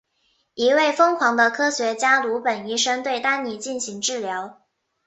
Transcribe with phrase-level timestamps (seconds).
[0.55, 4.59] 一位疯狂的科学家鲁本医生对丹尼进行治疗。